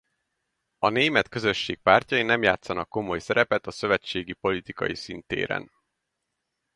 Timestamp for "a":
0.79-0.89, 3.67-3.71